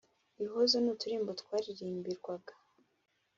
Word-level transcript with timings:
ibihozo 0.39 0.75
ni 0.79 0.89
uturirimbo 0.93 1.31
twaririmbirwaga 1.41 2.53